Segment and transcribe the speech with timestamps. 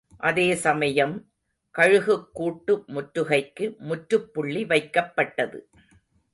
[0.17, 1.13] அதே சமயம்,
[1.75, 5.59] கழுகுக்கூட்டு முற்றுகைக்கு முற்றுப்புள்ளி வைக்கப்பட்டது.